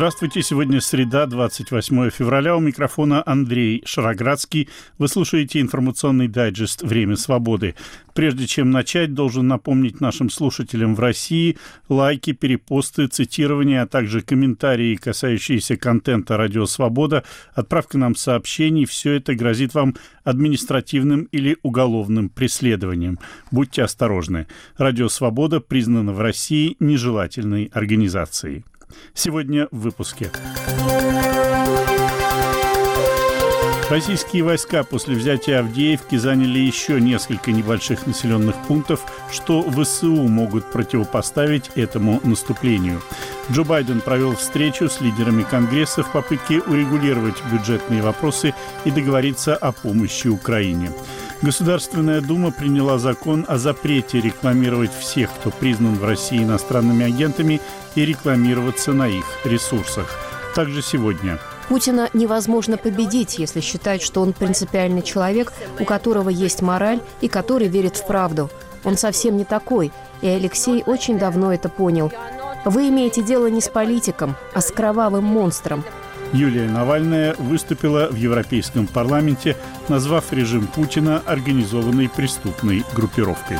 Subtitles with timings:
[0.00, 2.56] Здравствуйте, сегодня среда, 28 февраля.
[2.56, 4.70] У микрофона Андрей Шароградский.
[4.96, 7.74] Вы слушаете информационный дайджест «Время свободы».
[8.14, 11.58] Прежде чем начать, должен напомнить нашим слушателям в России
[11.90, 17.22] лайки, перепосты, цитирования, а также комментарии, касающиеся контента «Радио Свобода»,
[17.52, 18.86] отправка нам сообщений.
[18.86, 23.18] Все это грозит вам административным или уголовным преследованием.
[23.50, 24.46] Будьте осторожны.
[24.78, 28.64] «Радио Свобода» признана в России нежелательной организацией.
[29.14, 30.30] Сегодня в выпуске.
[33.90, 39.00] Российские войска после взятия Авдеевки заняли еще несколько небольших населенных пунктов,
[39.32, 43.02] что ВСУ могут противопоставить этому наступлению.
[43.50, 49.72] Джо Байден провел встречу с лидерами Конгресса в попытке урегулировать бюджетные вопросы и договориться о
[49.72, 50.92] помощи Украине.
[51.42, 57.60] Государственная Дума приняла закон о запрете рекламировать всех, кто признан в России иностранными агентами,
[57.94, 60.06] и рекламироваться на их ресурсах.
[60.54, 67.00] Также сегодня Путина невозможно победить, если считать, что он принципиальный человек, у которого есть мораль
[67.20, 68.50] и который верит в правду.
[68.84, 72.12] Он совсем не такой, и Алексей очень давно это понял.
[72.64, 75.84] Вы имеете дело не с политиком, а с кровавым монстром.
[76.32, 79.56] Юлия Навальная выступила в Европейском парламенте,
[79.88, 83.58] назвав режим Путина организованной преступной группировкой.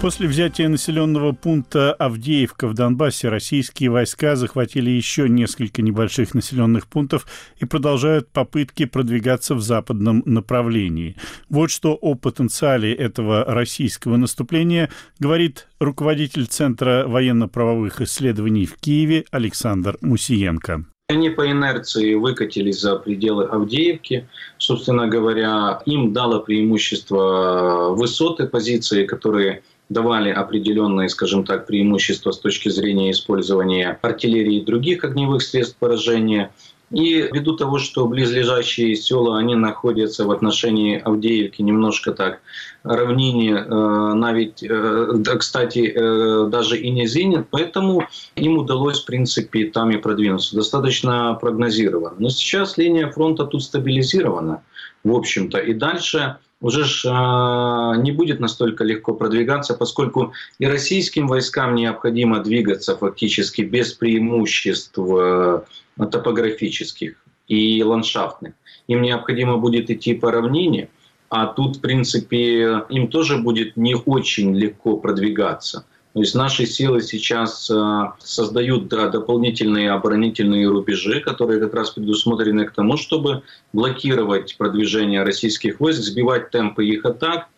[0.00, 7.26] После взятия населенного пункта Авдеевка в Донбассе российские войска захватили еще несколько небольших населенных пунктов
[7.58, 11.16] и продолжают попытки продвигаться в западном направлении.
[11.48, 19.98] Вот что о потенциале этого российского наступления говорит руководитель Центра военно-правовых исследований в Киеве Александр
[20.00, 20.84] Мусиенко.
[21.08, 24.28] Они по инерции выкатились за пределы Авдеевки.
[24.58, 32.68] Собственно говоря, им дало преимущество высоты позиции, которые давали определенные, скажем так, преимущества с точки
[32.68, 36.50] зрения использования артиллерии и других огневых средств поражения.
[36.90, 42.40] И ввиду того, что близлежащие села, они находятся в отношении Авдеевки немножко так
[42.82, 48.04] равнине, э, навіть, э, кстати, э, даже и низинен, поэтому
[48.36, 50.56] им удалось, в принципе, там и продвинуться.
[50.56, 52.14] Достаточно прогнозировано.
[52.18, 54.62] Но сейчас линия фронта тут стабилизирована,
[55.04, 61.28] в общем-то, и дальше уже ж, а, не будет настолько легко продвигаться, поскольку и российским
[61.28, 65.60] войскам необходимо двигаться фактически без преимуществ э,
[65.96, 67.14] топографических
[67.46, 68.54] и ландшафтных.
[68.88, 70.88] Им необходимо будет идти по равнине,
[71.28, 77.02] а тут, в принципе, им тоже будет не очень легко продвигаться– то есть наши силы
[77.02, 83.42] сейчас э, создают дополнительные оборонительные рубежи, которые как раз предусмотрены к тому, чтобы
[83.72, 87.48] блокировать продвижение российских войск, сбивать темпы их атак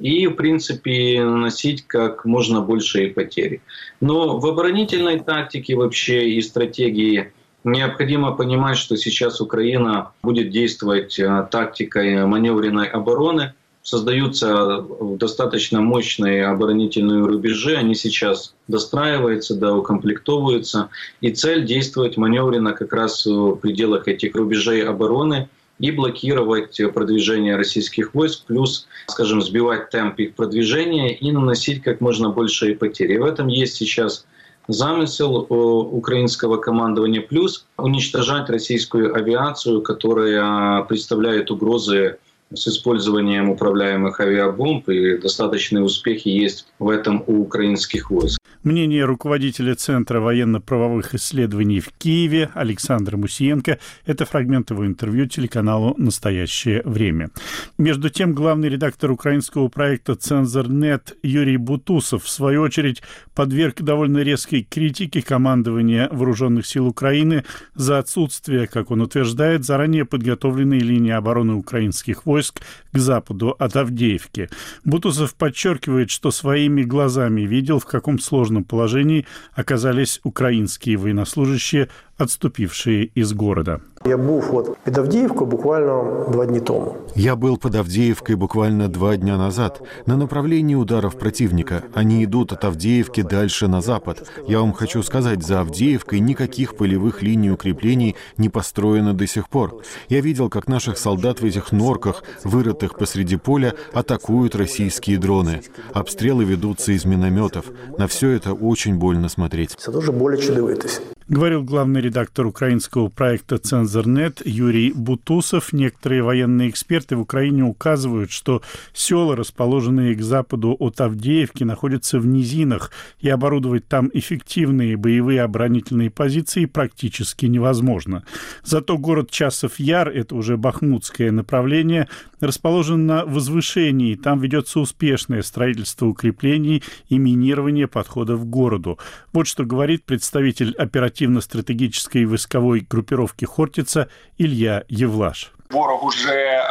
[0.00, 3.62] и, в принципе, наносить как можно большие потери.
[4.00, 7.32] Но в оборонительной тактике вообще и стратегии
[7.62, 14.84] необходимо понимать, что сейчас Украина будет действовать э, тактикой маневренной обороны– создаются
[15.16, 23.24] достаточно мощные оборонительные рубежи, они сейчас достраиваются, да, укомплектовываются, и цель действовать маневренно как раз
[23.24, 25.48] в пределах этих рубежей обороны
[25.78, 32.28] и блокировать продвижение российских войск, плюс, скажем, сбивать темп их продвижения и наносить как можно
[32.28, 33.16] большие потери.
[33.16, 34.26] в этом есть сейчас
[34.68, 42.18] замысел э, украинского командования, плюс уничтожать российскую авиацию, которая представляет угрозы
[42.52, 48.39] с использованием управляемых авиабомб, и достаточные успехи есть в этом у украинских войск.
[48.62, 56.82] Мнение руководителя Центра военно-правовых исследований в Киеве Александра Мусиенко– это фрагмент его интервью телеканалу «Настоящее
[56.84, 57.30] время».
[57.78, 63.00] Между тем, главный редактор украинского проекта «Цензорнет» Юрий Бутусов, в свою очередь,
[63.34, 70.80] подверг довольно резкой критике командования Вооруженных сил Украины за отсутствие, как он утверждает, заранее подготовленной
[70.80, 72.60] линии обороны украинских войск
[72.92, 74.50] к западу от Авдеевки.
[74.84, 81.88] Бутусов подчеркивает, что своими глазами видел, в каком сложном сложном положении оказались украинские военнослужащие,
[82.20, 83.80] отступившие из города.
[84.04, 86.96] Я был вот под Авдеевкой буквально два дня тому.
[87.14, 91.82] Я был под Авдеевкой буквально два дня назад на направлении ударов противника.
[91.94, 94.26] Они идут от Авдеевки дальше на запад.
[94.46, 99.82] Я вам хочу сказать, за Авдеевкой никаких полевых линий укреплений не построено до сих пор.
[100.08, 105.62] Я видел, как наших солдат в этих норках, вырытых посреди поля, атакуют российские дроны.
[105.92, 107.66] Обстрелы ведутся из минометов.
[107.98, 109.76] На все это очень больно смотреть.
[109.78, 111.02] Это тоже более чудовитость.
[111.30, 115.72] Говорил главный редактор украинского проекта «Цензорнет» Юрий Бутусов.
[115.72, 118.62] Некоторые военные эксперты в Украине указывают, что
[118.92, 122.90] села, расположенные к западу от Авдеевки, находятся в низинах,
[123.20, 128.24] и оборудовать там эффективные боевые оборонительные позиции практически невозможно.
[128.64, 132.08] Зато город Часов-Яр, это уже бахмутское направление,
[132.40, 134.16] расположен на возвышении.
[134.16, 138.98] Там ведется успешное строительство укреплений и минирование подходов к городу.
[139.32, 140.74] Вот что говорит представитель
[141.20, 144.08] оперативно-стратегической войсковой группировки «Хортица»
[144.38, 145.52] Илья Евлаш.
[145.70, 146.64] Ворог уже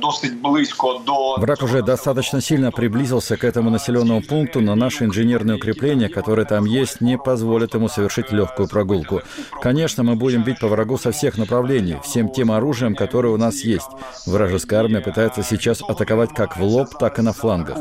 [0.00, 1.36] досить близко до...
[1.38, 6.64] Враг уже достаточно сильно приблизился к этому населенному пункту, но наши инженерные укрепления, которые там
[6.64, 9.20] есть, не позволят ему совершить легкую прогулку.
[9.60, 13.56] Конечно, мы будем бить по врагу со всех направлений, всем тем оружием, которое у нас
[13.56, 13.90] есть.
[14.26, 17.76] Вражеская армия пытается сейчас атаковать как в лоб, так и на флангах.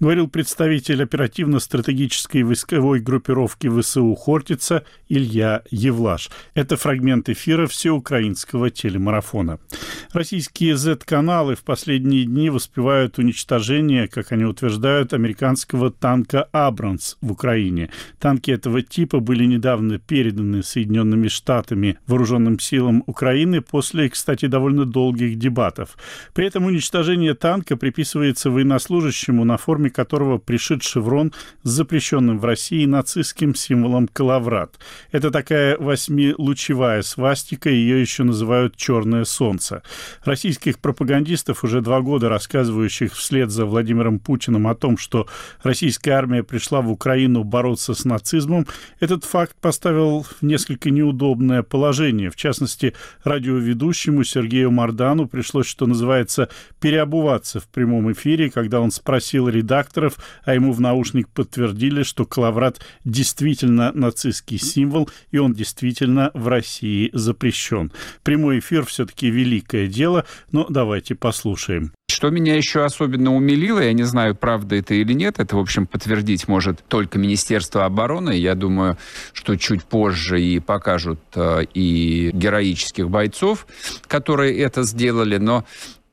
[0.00, 6.30] Говорил представитель оперативно-стратегической войсковой группировки ВСУ «Хортица» Илья Евлаш.
[6.54, 9.58] Это фрагмент эфира всеукраинского телемарафона.
[10.14, 17.90] Российские Z-каналы в последние дни воспевают уничтожение, как они утверждают, американского танка «Абрамс» в Украине.
[18.18, 25.36] Танки этого типа были недавно переданы Соединенными Штатами вооруженным силам Украины после, кстати, довольно долгих
[25.36, 25.98] дебатов.
[26.32, 31.32] При этом уничтожение танка приписывается военнослужащему на форме которого пришит шеврон
[31.62, 34.78] с запрещенным в России нацистским символом «Калаврат».
[35.12, 39.82] Это такая восьмилучевая свастика, ее еще называют «Черное солнце».
[40.24, 45.26] Российских пропагандистов, уже два года рассказывающих вслед за Владимиром Путиным о том, что
[45.62, 48.66] российская армия пришла в Украину бороться с нацизмом,
[49.00, 52.30] этот факт поставил в несколько неудобное положение.
[52.30, 52.94] В частности,
[53.24, 56.48] радиоведущему Сергею Мардану пришлось, что называется,
[56.80, 62.24] переобуваться в прямом эфире, когда он спросил редактора, редакторов, а ему в наушник подтвердили, что
[62.24, 67.92] Калаврат действительно нацистский символ, и он действительно в России запрещен.
[68.22, 71.92] Прямой эфир все-таки великое дело, но давайте послушаем.
[72.10, 75.86] Что меня еще особенно умилило, я не знаю, правда это или нет, это, в общем,
[75.86, 78.32] подтвердить может только Министерство обороны.
[78.32, 78.98] Я думаю,
[79.32, 83.66] что чуть позже и покажут э, и героических бойцов,
[84.08, 85.36] которые это сделали.
[85.36, 85.64] Но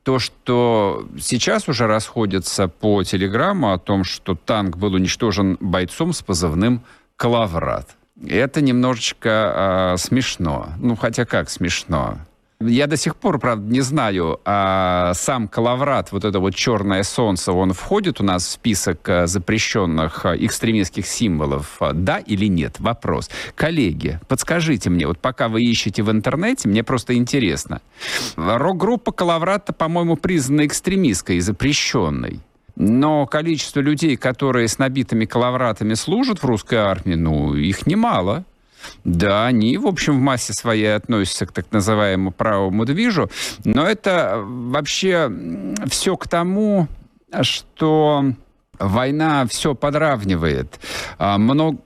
[0.02, 6.22] то, что сейчас уже расходятся по телеграмму о том, что танк был уничтожен бойцом с
[6.22, 6.82] позывным
[7.16, 7.96] «Калаврат».
[8.26, 10.70] Это немножечко э, смешно.
[10.78, 12.18] Ну, хотя как смешно?
[12.60, 17.52] Я до сих пор, правда, не знаю, а сам Калаврат, вот это вот черное солнце,
[17.52, 22.80] он входит у нас в список э, запрещенных э, экстремистских символов, э, да или нет?
[22.80, 23.30] Вопрос.
[23.54, 27.80] Коллеги, подскажите мне, вот пока вы ищете в интернете, мне просто интересно.
[28.34, 32.40] Рок-группа Калаврата, по-моему, признана экстремистской и запрещенной.
[32.74, 38.44] Но количество людей, которые с набитыми калавратами служат в русской армии, ну, их немало.
[39.04, 43.30] Да, они, в общем, в массе своей относятся к так называемому правому движу,
[43.64, 45.30] но это вообще
[45.86, 46.88] все к тому,
[47.42, 48.24] что
[48.78, 50.78] война все подравнивает.
[51.18, 51.78] А, много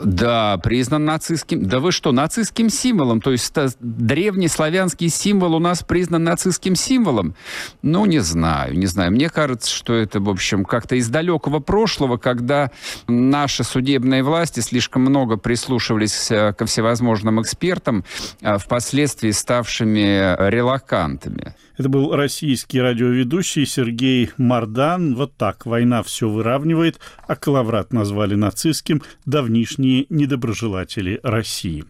[0.00, 1.66] да, признан нацистским.
[1.66, 3.20] Да вы что, нацистским символом?
[3.20, 7.34] То есть древний славянский символ у нас признан нацистским символом?
[7.82, 9.10] Ну, не знаю, не знаю.
[9.10, 12.70] Мне кажется, что это, в общем, как-то из далекого прошлого, когда
[13.08, 18.04] наши судебные власти слишком много прислушивались э, ко всевозможным экспертам,
[18.42, 21.56] а впоследствии ставшими релакантами.
[21.76, 25.14] Это был российский радиоведущий Сергей Мардан.
[25.16, 31.84] Вот так война все выравнивает, а Калаврат назвали нацистским давнишние недоброжелатели России.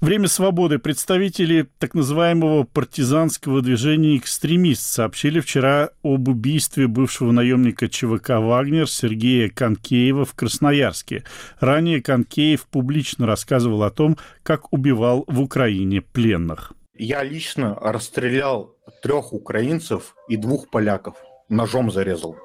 [0.00, 0.78] Время свободы.
[0.78, 9.48] Представители так называемого партизанского движения «Экстремист» сообщили вчера об убийстве бывшего наемника ЧВК «Вагнер» Сергея
[9.48, 11.24] Конкеева в Красноярске.
[11.60, 16.75] Ранее Конкеев публично рассказывал о том, как убивал в Украине пленных.
[16.98, 21.16] Я лично расстрелял трех украинцев и двух поляков.
[21.48, 22.36] Ножом зарезал.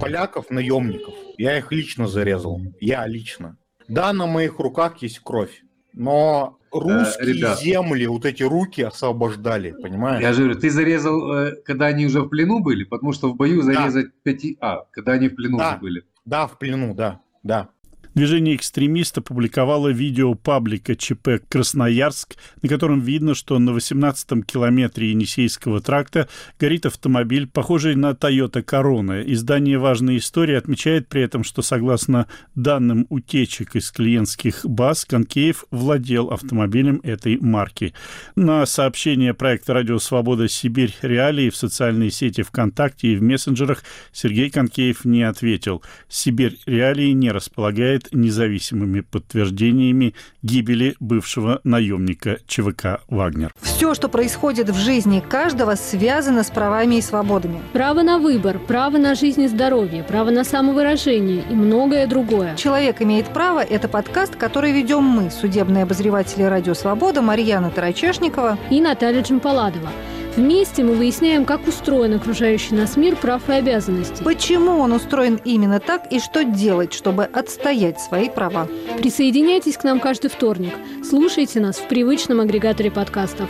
[0.00, 1.14] Поляков, наемников.
[1.38, 2.60] Я их лично зарезал.
[2.80, 3.56] Я лично.
[3.88, 5.62] Да, на моих руках есть кровь.
[5.92, 10.20] Но русские э, ребят, земли, вот эти руки освобождали, понимаешь?
[10.20, 12.84] Я же говорю, ты зарезал, э, когда они уже в плену были?
[12.84, 14.12] Потому что в бою зарезать да.
[14.22, 14.58] пяти...
[14.60, 15.70] А, когда они в плену да.
[15.70, 16.04] уже были.
[16.24, 17.70] Да, в плену, да, да.
[18.16, 25.82] Движение экстремиста публиковало видео паблика ЧП «Красноярск», на котором видно, что на 18-м километре Енисейского
[25.82, 26.26] тракта
[26.58, 29.22] горит автомобиль, похожий на Toyota Corona.
[29.22, 36.30] Издание «Важная история» отмечает при этом, что согласно данным утечек из клиентских баз, Конкеев владел
[36.30, 37.92] автомобилем этой марки.
[38.34, 40.48] На сообщение проекта «Радио Свобода.
[40.48, 40.96] Сибирь.
[41.02, 45.82] Реалии» в социальной сети ВКонтакте и в мессенджерах Сергей Конкеев не ответил.
[46.08, 46.58] «Сибирь.
[46.64, 53.52] Реалии» не располагает независимыми подтверждениями гибели бывшего наемника ЧВК «Вагнер».
[53.60, 57.60] Все, что происходит в жизни каждого, связано с правами и свободами.
[57.72, 62.56] Право на выбор, право на жизнь и здоровье, право на самовыражение и многое другое.
[62.56, 68.80] «Человек имеет право»– это подкаст, который ведем мы, судебные обозреватели «Радио Свобода» Марьяна Тарачешникова и
[68.80, 69.90] Наталья Джампаладова.
[70.36, 74.22] Вместе мы выясняем, как устроен окружающий нас мир прав и обязанностей.
[74.22, 78.68] Почему он устроен именно так и что делать, чтобы отстоять свои права.
[78.98, 80.74] Присоединяйтесь к нам каждый вторник.
[81.08, 83.48] Слушайте нас в привычном агрегаторе подкастов.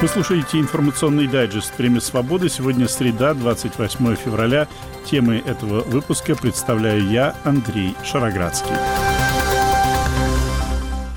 [0.00, 2.48] Вы слушаете информационный дайджест «Время свободы».
[2.48, 4.68] Сегодня среда, 28 февраля.
[5.04, 8.76] Темы этого выпуска представляю я, Андрей Шароградский.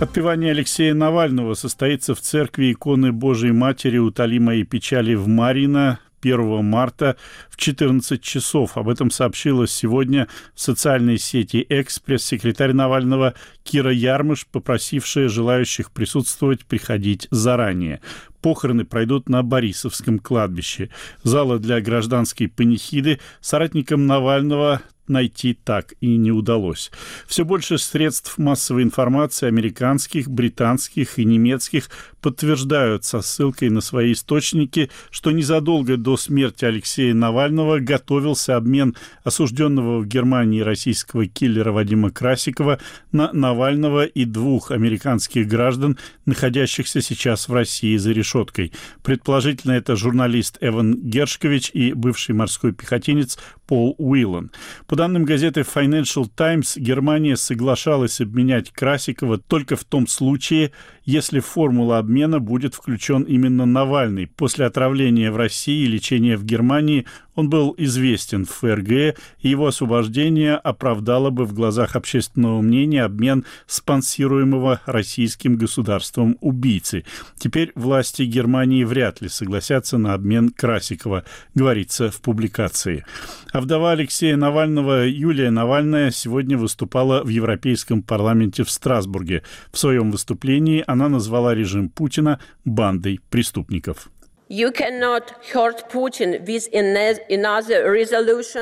[0.02, 6.66] Отпевание Алексея Навального состоится в церкви иконы Божией Матери «Утоли мои печали» в Марино 1
[6.66, 7.18] марта
[7.52, 8.78] в 14 часов.
[8.78, 16.66] Об этом сообщила сегодня в социальной сети «Экспресс» секретарь Навального Кира Ярмыш, попросившая желающих присутствовать
[16.66, 18.02] приходить заранее.
[18.42, 20.90] Похороны пройдут на Борисовском кладбище.
[21.22, 24.82] Зала для гражданской панихиды соратникам Навального
[25.12, 26.92] найти так и не удалось.
[27.28, 31.90] Все больше средств массовой информации американских, британских и немецких
[32.22, 40.00] подтверждают со ссылкой на свои источники, что незадолго до смерти Алексея Навального готовился обмен осужденного
[40.00, 42.80] в Германии российского киллера Вадима Красикова
[43.12, 48.72] на Навального и двух американских граждан, находящихся сейчас в России за решеткой.
[49.04, 53.38] Предположительно, это журналист Эван Гершкович и бывший морской пехотинец
[53.72, 54.52] Пол Уиллан.
[54.86, 60.74] По данным газеты Financial Times, Германия соглашалась обменять Красикова только в том случае,
[61.06, 64.28] если в формулу обмена будет включен именно Навальный.
[64.28, 69.68] После отравления в России и лечения в Германии он был известен в ФРГ, и его
[69.68, 77.06] освобождение оправдало бы в глазах общественного мнения обмен спонсируемого российским государством убийцы.
[77.38, 81.24] Теперь власти Германии вряд ли согласятся на обмен Красикова,
[81.56, 83.06] говорится в публикации.
[83.54, 89.44] А вдова Алексея Навального Юлия Навальная сегодня выступала в Европейском парламенте в Страсбурге.
[89.72, 94.10] В своем выступлении она назвала режим Путина бандой преступников.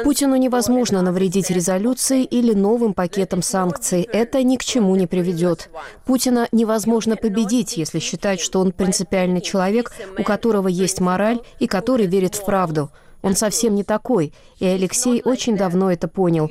[0.03, 4.03] Путину невозможно навредить резолюцией или новым пакетом санкций.
[4.03, 5.71] Это ни к чему не приведет.
[6.05, 12.05] Путина невозможно победить, если считать, что он принципиальный человек, у которого есть мораль и который
[12.05, 12.91] верит в правду.
[13.21, 16.49] Он совсем не такой, и Алексей очень давно это понял.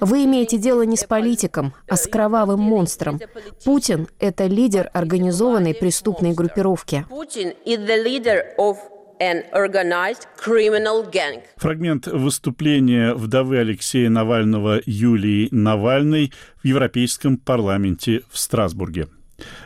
[0.00, 3.20] Вы имеете дело не с политиком, а с кровавым монстром.
[3.64, 7.04] Путин– это лидер организованной преступной группировки.
[11.56, 16.32] Фрагмент выступления вдовы Алексея Навального Юлии Навальной
[16.62, 19.08] в Европейском парламенте в Страсбурге.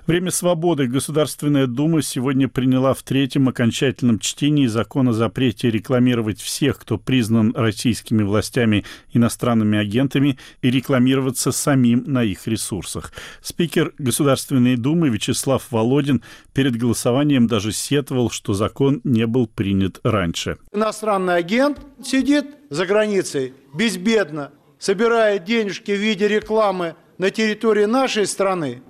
[0.06, 6.78] Время свободы Государственная Дума сегодня приняла в третьем окончательном чтении закон о запрете рекламировать всех,
[6.78, 13.12] кто признан российскими властями иностранными агентами, и рекламироваться самим на их ресурсах.
[13.42, 16.22] Спикер Государственной Думы Вячеслав Володин
[16.52, 20.58] перед голосованием даже сетовал, что закон не был принят раньше.
[20.72, 28.82] Иностранный агент сидит за границей безбедно, собирает денежки в виде рекламы на территории нашей страны,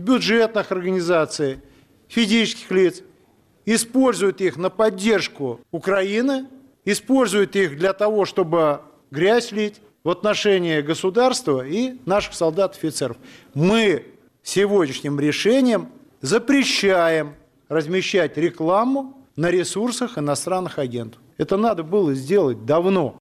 [0.00, 1.60] бюджетных организаций,
[2.08, 3.02] физических лиц,
[3.64, 6.46] используют их на поддержку Украины,
[6.84, 13.16] используют их для того, чтобы грязь лить в отношении государства и наших солдат-офицеров.
[13.54, 14.06] Мы
[14.42, 15.88] сегодняшним решением
[16.20, 17.34] запрещаем
[17.68, 21.20] размещать рекламу на ресурсах иностранных агентов.
[21.38, 23.18] Это надо было сделать давно.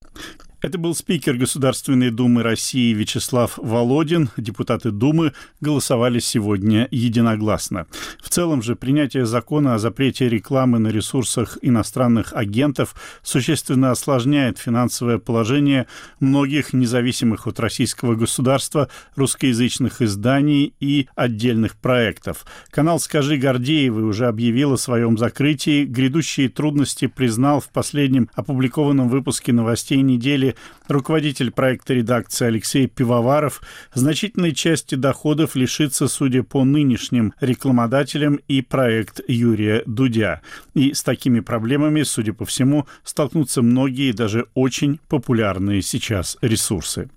[0.64, 4.30] Это был спикер Государственной Думы России Вячеслав Володин.
[4.38, 7.86] Депутаты Думы голосовали сегодня единогласно.
[8.22, 15.18] В целом же принятие закона о запрете рекламы на ресурсах иностранных агентов существенно осложняет финансовое
[15.18, 15.86] положение
[16.22, 22.46] многих независимых от российского государства русскоязычных изданий и отдельных проектов.
[22.70, 25.84] Канал «Скажи Гордеевой» уже объявил о своем закрытии.
[25.84, 30.53] Грядущие трудности признал в последнем опубликованном выпуске новостей недели
[30.88, 33.62] руководитель проекта редакции Алексей Пивоваров,
[33.94, 40.42] значительной части доходов лишится, судя по нынешним рекламодателям, и проект Юрия Дудя.
[40.74, 47.10] И с такими проблемами, судя по всему, столкнутся многие даже очень популярные сейчас ресурсы.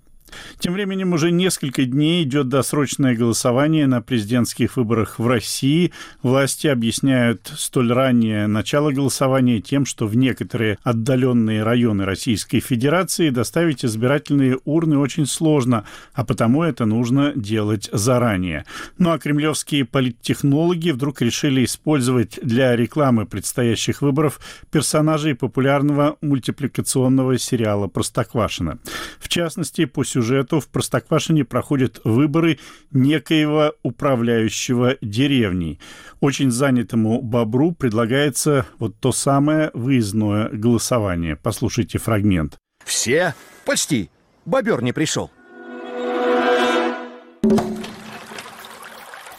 [0.59, 5.93] Тем временем уже несколько дней идет досрочное голосование на президентских выборах в России.
[6.21, 13.85] Власти объясняют столь раннее начало голосования тем, что в некоторые отдаленные районы Российской Федерации доставить
[13.85, 18.65] избирательные урны очень сложно, а потому это нужно делать заранее.
[18.97, 24.39] Ну а кремлевские политтехнологи вдруг решили использовать для рекламы предстоящих выборов
[24.71, 28.79] персонажей популярного мультипликационного сериала «Простоквашино».
[29.19, 32.59] В частности, по сюжету в Простоквашине проходят выборы
[32.91, 35.79] некоего управляющего деревней.
[36.19, 41.35] Очень занятому бобру предлагается вот то самое выездное голосование.
[41.35, 42.57] Послушайте фрагмент.
[42.83, 43.35] Все?
[43.65, 44.09] Почти.
[44.45, 45.29] Бобер не пришел.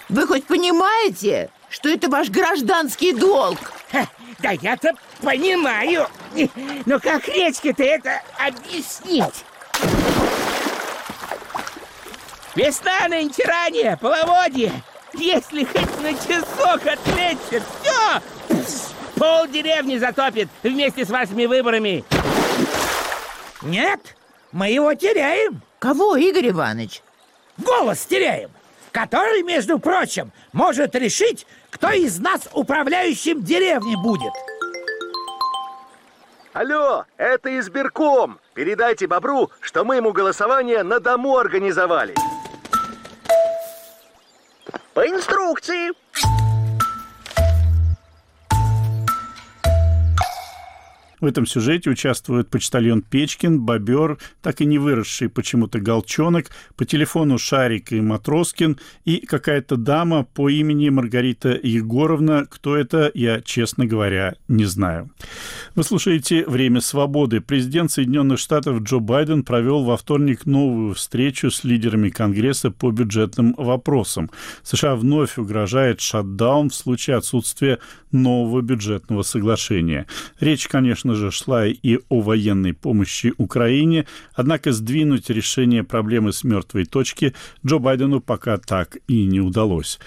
[0.08, 3.58] Вы хоть понимаете, что это ваш гражданский долг?
[3.90, 4.08] Ха,
[4.40, 6.06] да я-то понимаю.
[6.86, 9.44] Но как речке-то это объяснить?
[12.58, 14.72] Весна нынче ранее, половодье.
[15.14, 18.20] Если хоть на часок отвлечься, все!
[19.14, 22.04] Пол деревни затопит вместе с вашими выборами.
[23.62, 24.00] Нет,
[24.50, 25.62] мы его теряем.
[25.78, 27.00] Кого, Игорь Иванович?
[27.58, 28.50] Голос теряем,
[28.90, 34.32] который, между прочим, может решить, кто из нас управляющим деревней будет.
[36.54, 38.40] Алло, это избирком.
[38.54, 42.16] Передайте Бобру, что мы ему голосование на дому организовали.
[44.98, 45.92] По инструкции.
[51.20, 57.38] В этом сюжете участвуют почтальон Печкин, бобер, так и не выросший почему-то Голчонок, по телефону
[57.38, 62.46] Шарик и Матроскин и какая-то дама по имени Маргарита Егоровна.
[62.48, 65.10] Кто это, я, честно говоря, не знаю.
[65.74, 67.40] Вы слушаете «Время свободы».
[67.40, 73.54] Президент Соединенных Штатов Джо Байден провел во вторник новую встречу с лидерами Конгресса по бюджетным
[73.56, 74.30] вопросам.
[74.62, 77.78] США вновь угрожает шатдаун в случае отсутствия
[78.12, 80.06] нового бюджетного соглашения.
[80.40, 86.44] Речь, конечно, конечно же, шла и о военной помощи Украине, однако сдвинуть решение проблемы с
[86.44, 87.34] мертвой точки
[87.66, 89.98] Джо Байдену пока так и не удалось.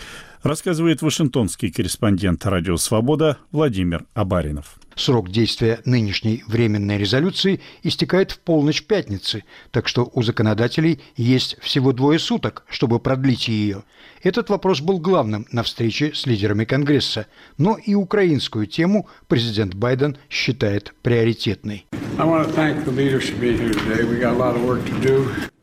[0.43, 4.75] Рассказывает вашингтонский корреспондент «Радио Свобода» Владимир Абаринов.
[5.01, 11.92] Срок действия нынешней временной резолюции истекает в полночь пятницы, так что у законодателей есть всего
[11.92, 13.81] двое суток, чтобы продлить ее.
[14.22, 17.25] Этот вопрос был главным на встрече с лидерами Конгресса,
[17.57, 21.87] но и украинскую тему президент Байден считает приоритетной.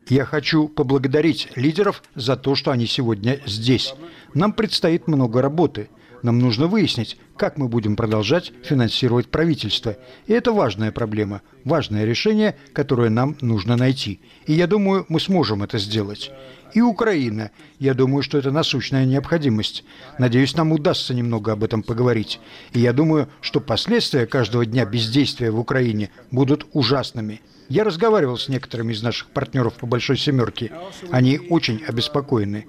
[0.09, 3.93] Я хочу поблагодарить лидеров за то, что они сегодня здесь.
[4.33, 5.87] Нам предстоит много работы–
[6.23, 9.95] нам нужно выяснить, как мы будем продолжать финансировать правительство.
[10.27, 14.19] И это важная проблема, важное решение, которое нам нужно найти.
[14.45, 16.31] И я думаю, мы сможем это сделать.
[16.73, 17.51] И Украина.
[17.79, 19.85] Я думаю, что это насущная необходимость.
[20.19, 22.41] Надеюсь, нам удастся немного об этом поговорить.
[22.73, 27.41] И я думаю, что последствия каждого дня бездействия в Украине будут ужасными.
[27.69, 30.73] Я разговаривал с некоторыми из наших партнеров по Большой Семерке.
[31.09, 32.65] Они очень обеспокоены.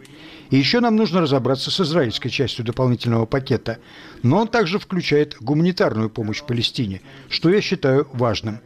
[0.50, 3.78] И еще нам нужно разобраться с израильской частью дополнительного пакета.
[4.22, 8.60] Но он также включает гуманитарную помощь Палестине, что я считаю важным.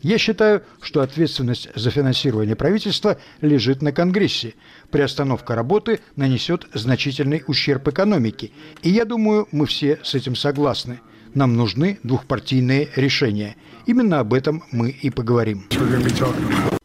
[0.00, 4.54] Я считаю, что ответственность за финансирование правительства лежит на Конгрессе.
[4.90, 8.50] Приостановка работы нанесет значительный ущерб экономике.
[8.82, 11.00] И я думаю, мы все с этим согласны.
[11.32, 13.56] Нам нужны двухпартийные решения.
[13.86, 15.64] Именно об этом мы и поговорим.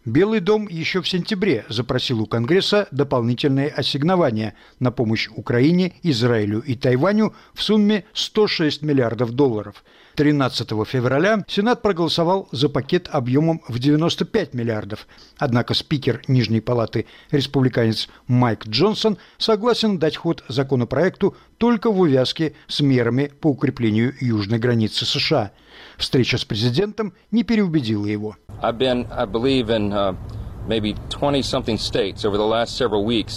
[0.05, 6.75] Белый дом еще в сентябре запросил у Конгресса дополнительные ассигнования на помощь Украине, Израилю и
[6.75, 9.83] Тайваню в сумме 106 миллиардов долларов.
[10.19, 15.07] 13 февраля Сенат проголосовал за пакет объемом в 95 миллиардов.
[15.37, 22.81] Однако спикер Нижней палаты, республиканец Майк Джонсон, согласен дать ход законопроекту только в увязке с
[22.81, 25.51] мерами по укреплению южной границы США–
[25.97, 28.35] Встреча с президентом не переубедила его.
[28.61, 30.15] Uh,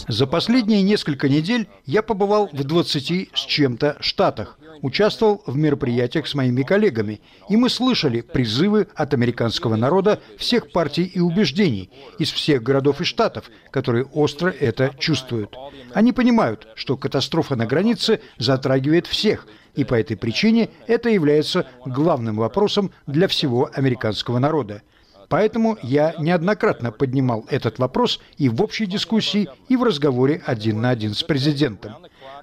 [0.09, 6.35] За последние несколько недель я побывал в 20 с чем-то штатах, участвовал в мероприятиях с
[6.35, 12.63] моими коллегами, и мы слышали призывы от американского народа всех партий и убеждений из всех
[12.63, 15.57] городов и штатов, которые остро это чувствуют.
[15.95, 22.37] Они понимают, что катастрофа на границе затрагивает всех– и по этой причине это является главным
[22.37, 24.83] вопросом для всего американского народа.
[25.29, 30.91] Поэтому я неоднократно поднимал этот вопрос и в общей дискуссии, и в разговоре один на
[30.91, 31.95] один с президентом.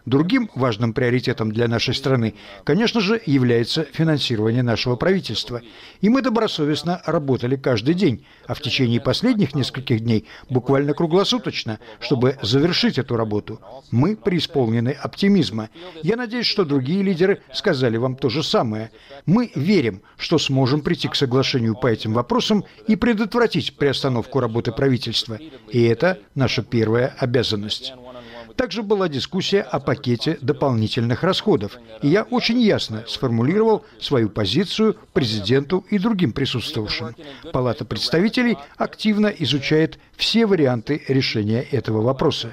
[0.06, 5.62] Другим важным приоритетом для нашей страны, конечно же, является финансирование нашего правительства.
[6.02, 12.38] И мы добросовестно работали каждый день, а в течение последних нескольких дней буквально круглосуточно, чтобы
[12.42, 13.60] завершить эту работу.
[13.92, 15.70] Мы преисполнены оптимизма.
[16.02, 18.92] Я надеюсь, что другие лидеры сказали вам то же самое.
[19.26, 25.38] Мы верим, что сможем прийти к соглашению по этим вопросам и предотвратить приостановку работы правительства.
[25.70, 27.94] И это наша первая обязанность.
[28.60, 35.86] Также была дискуссия о пакете дополнительных расходов, и я очень ясно сформулировал свою позицию президенту
[35.89, 37.15] и другим присутствовавшим.
[37.54, 42.52] Палата представителей активно изучает все варианты решения этого вопроса.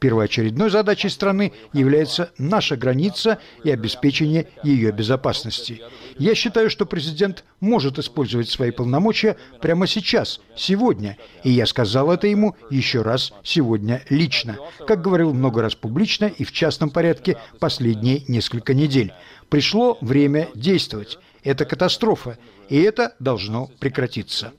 [0.00, 5.80] Первоочередной задачей страны является наша граница и обеспечение ее безопасности.
[6.18, 12.26] Я считаю, что президент может использовать свои полномочия прямо сейчас, сегодня, и я сказал это
[12.26, 18.22] ему еще раз сегодня лично, как говорил много раз публично и в частном порядке последние
[18.28, 19.12] несколько недель.
[19.48, 21.18] Пришло время действовать.
[21.42, 24.52] Это катастрофа, и это должно прекратиться.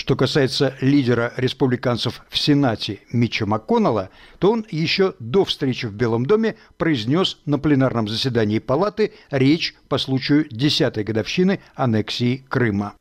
[0.00, 4.08] Что касается лидера республиканцев в Сенате Митча МакКоннелла,
[4.38, 9.98] то он еще до встречи в Белом доме произнес на пленарном заседании Палаты речь по
[9.98, 12.94] случаю 10-й годовщины аннексии Крыма.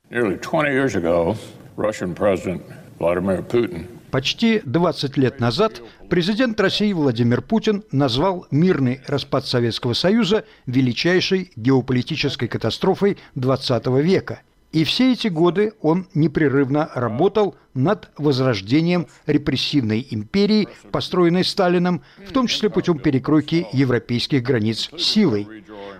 [4.11, 12.49] Почти 20 лет назад президент России Владимир Путин назвал мирный распад Советского Союза величайшей геополитической
[12.49, 21.43] катастрофой XX века– и все эти годы он непрерывно работал над возрождением репрессивной империи, построенной
[21.43, 25.47] Сталином, в том числе путем перекройки европейских границ силой.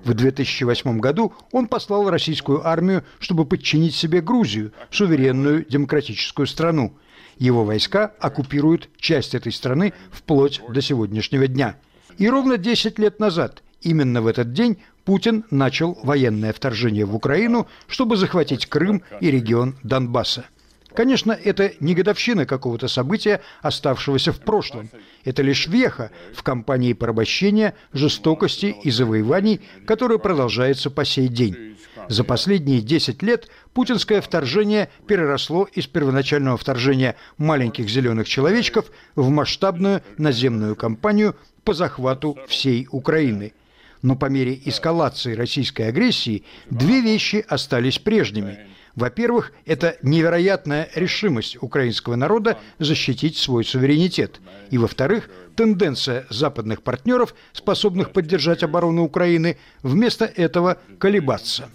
[0.03, 6.93] В 2008 году он послал российскую армию, чтобы подчинить себе Грузию, суверенную демократическую страну.
[7.39, 11.77] Его войска оккупируют часть этой страны вплоть до сегодняшнего дня.
[12.17, 17.67] И ровно 10 лет назад, именно в этот день, Путин начал военное вторжение в Украину,
[17.87, 20.45] чтобы захватить Крым и регион Донбасса.
[20.93, 24.89] Конечно, это не годовщина какого-то события, оставшегося в прошлом.
[25.23, 31.77] Это лишь веха в кампании порабощения, жестокости и завоеваний, которая продолжается по сей день.
[32.07, 40.01] За последние 10 лет путинское вторжение переросло из первоначального вторжения маленьких зеленых человечков в масштабную
[40.17, 43.53] наземную кампанию по захвату всей Украины–
[44.01, 48.59] но по мере эскалации российской агрессии две вещи остались прежними.
[48.95, 54.41] Во-первых, это невероятная решимость украинского народа защитить свой суверенитет.
[54.71, 61.69] И во-вторых, тенденция западных партнеров, способных поддержать оборону Украины, вместо этого колебаться.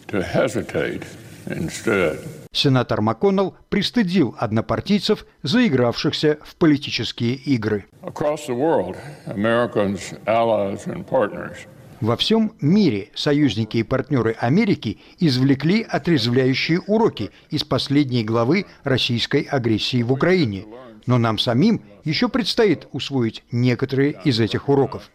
[2.52, 7.86] Сенатор МакКоннелл пристыдил однопартийцев, заигравшихся в политические игры.
[8.02, 11.66] Across the world, Americans, allies and partners
[12.04, 20.02] во всем мире союзники и партнеры Америки извлекли отрезвляющие уроки из последней главы российской агрессии
[20.02, 20.66] в Украине.
[21.06, 25.10] Но нам самим еще предстоит усвоить некоторые из этих уроков.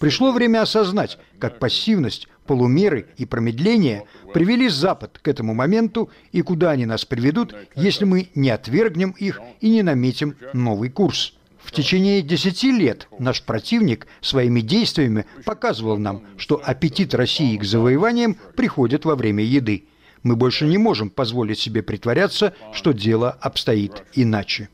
[0.00, 6.72] Пришло время осознать, как пассивность, полумеры и промедление привели Запад к этому моменту и куда
[6.72, 11.34] они нас приведут, если мы не отвергнем их и не наметим новый курс.
[11.64, 18.36] В течение десяти лет наш противник своими действиями показывал нам, что аппетит России к завоеваниям
[18.56, 19.84] приходит во время еды.
[20.22, 24.68] Мы больше не можем позволить себе притворяться, что дело обстоит иначе.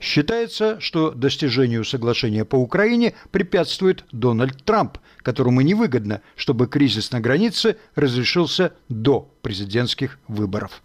[0.00, 7.76] Считается, что достижению соглашения по Украине препятствует Дональд Трамп, которому невыгодно, чтобы кризис на границе
[7.94, 10.82] разрешился до президентских выборов.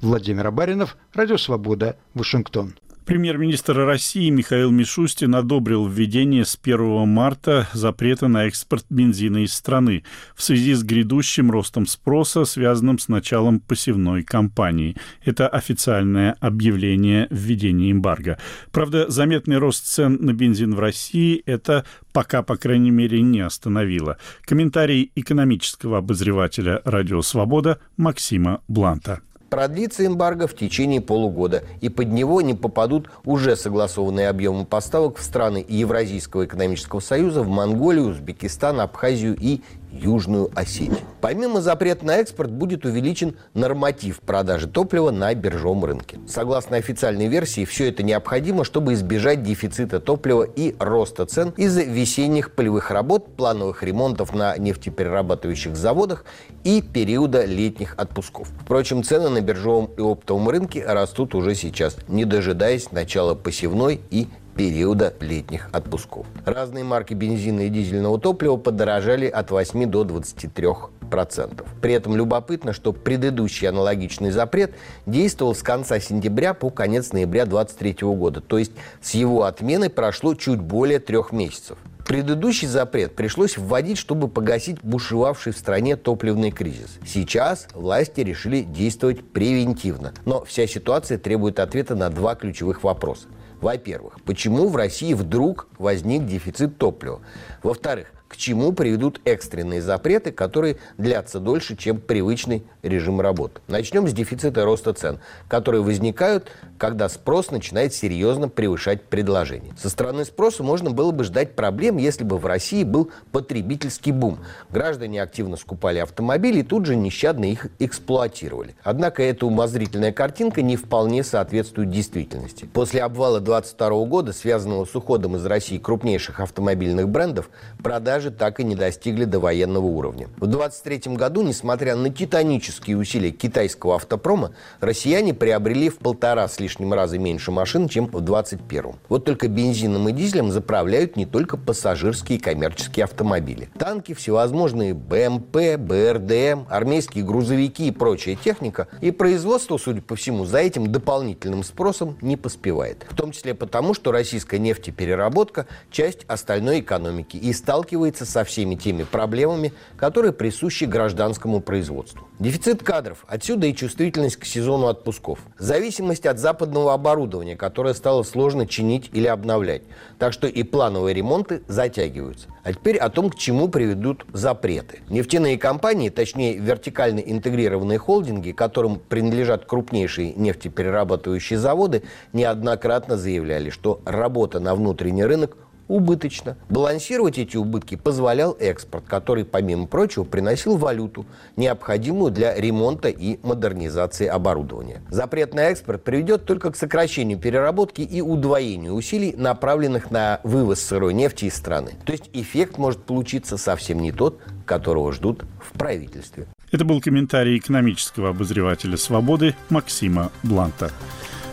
[0.00, 2.74] Владимир Абаринов, Радио Свобода, Вашингтон.
[3.08, 10.04] Премьер-министр России Михаил Мишустин одобрил введение с 1 марта запрета на экспорт бензина из страны
[10.36, 14.94] в связи с грядущим ростом спроса, связанным с началом посевной кампании.
[15.24, 18.38] Это официальное объявление введения эмбарго.
[18.72, 24.18] Правда, заметный рост цен на бензин в России это пока, по крайней мере, не остановило.
[24.42, 29.22] Комментарий экономического обозревателя «Радио Свобода» Максима Бланта.
[29.48, 35.22] Продлится эмбарго в течение полугода, и под него не попадут уже согласованные объемы поставок в
[35.22, 40.98] страны Евразийского экономического союза, в Монголию, Узбекистан, Абхазию и Южную Осетию.
[41.20, 46.18] Помимо запрета на экспорт будет увеличен норматив продажи топлива на биржевом рынке.
[46.28, 52.52] Согласно официальной версии, все это необходимо, чтобы избежать дефицита топлива и роста цен из-за весенних
[52.52, 56.24] полевых работ, плановых ремонтов на нефтеперерабатывающих заводах
[56.64, 58.48] и периода летних отпусков.
[58.62, 64.28] Впрочем, цены на биржевом и оптовом рынке растут уже сейчас, не дожидаясь начала посевной и
[64.58, 66.26] периода летних отпусков.
[66.44, 70.66] Разные марки бензина и дизельного топлива подорожали от 8 до 23
[71.08, 71.68] процентов.
[71.80, 74.74] При этом любопытно, что предыдущий аналогичный запрет
[75.06, 80.34] действовал с конца сентября по конец ноября 2023 года, то есть с его отмены прошло
[80.34, 81.78] чуть более трех месяцев.
[82.04, 86.98] Предыдущий запрет пришлось вводить, чтобы погасить бушевавший в стране топливный кризис.
[87.06, 90.14] Сейчас власти решили действовать превентивно.
[90.24, 93.28] Но вся ситуация требует ответа на два ключевых вопроса.
[93.60, 97.20] Во-первых, почему в России вдруг возник дефицит топлива?
[97.62, 103.60] Во-вторых, чему приведут экстренные запреты, которые длятся дольше, чем привычный режим работы.
[103.66, 109.74] Начнем с дефицита роста цен, которые возникают, когда спрос начинает серьезно превышать предложение.
[109.76, 114.38] Со стороны спроса можно было бы ждать проблем, если бы в России был потребительский бум.
[114.70, 118.76] Граждане активно скупали автомобили и тут же нещадно их эксплуатировали.
[118.84, 122.68] Однако эта умозрительная картинка не вполне соответствует действительности.
[122.72, 127.50] После обвала 2022 года, связанного с уходом из России крупнейших автомобильных брендов,
[127.82, 130.28] продажи продажи так и не достигли до военного уровня.
[130.36, 136.92] В 2023 году, несмотря на титанические усилия китайского автопрома, россияне приобрели в полтора с лишним
[136.92, 138.92] раза меньше машин, чем в 2021.
[139.08, 143.68] Вот только бензином и дизелем заправляют не только пассажирские и коммерческие автомобили.
[143.78, 148.88] Танки, всевозможные БМП, БРДМ, армейские грузовики и прочая техника.
[149.00, 153.06] И производство, судя по всему, за этим дополнительным спросом не поспевает.
[153.10, 158.74] В том числе потому, что российская нефтепереработка– часть остальной экономики и сталкивается сталкивается со всеми
[158.74, 162.26] теми проблемами, которые присущи гражданскому производству.
[162.38, 165.40] Дефицит кадров, отсюда и чувствительность к сезону отпусков.
[165.58, 169.82] Зависимость от западного оборудования, которое стало сложно чинить или обновлять.
[170.18, 172.48] Так что и плановые ремонты затягиваются.
[172.62, 175.00] А теперь о том, к чему приведут запреты.
[175.08, 182.02] Нефтяные компании, точнее вертикально интегрированные холдинги, которым принадлежат крупнейшие нефтеперерабатывающие заводы,
[182.32, 185.56] неоднократно заявляли, что работа на внутренний рынок
[185.88, 186.56] убыточно.
[186.68, 194.26] Балансировать эти убытки позволял экспорт, который, помимо прочего, приносил валюту, необходимую для ремонта и модернизации
[194.26, 195.02] оборудования.
[195.08, 201.14] Запрет на экспорт приведет только к сокращению переработки и удвоению усилий, направленных на вывоз сырой
[201.14, 201.92] нефти из страны.
[202.04, 206.46] То есть эффект может получиться совсем не тот, которого ждут в правительстве.
[206.70, 210.90] Это был комментарий экономического обозревателя «Свободы» Максима Бланта.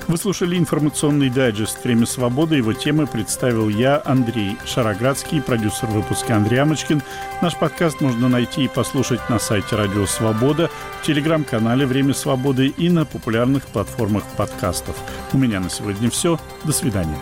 [0.08, 2.58] Вы слушали информационный дайджест «Время свободы».
[2.58, 7.02] Его темы представил я, Андрей Шароградский, продюсер выпуска Андрей Амочкин.
[7.41, 10.70] Наш подкаст можно найти и послушать на сайте Радио Свобода,
[11.02, 14.96] в телеграм-канале «Время свободы» и на популярных платформах подкастов.
[15.34, 16.39] У меня на сегодня все.
[16.63, 17.18] До свидания.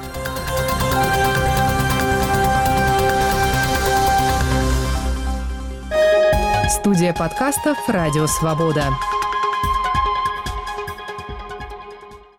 [6.70, 8.88] Студия подкастов «Радио Свобода».